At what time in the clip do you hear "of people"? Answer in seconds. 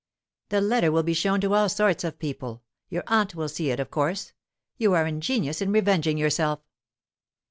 2.03-2.63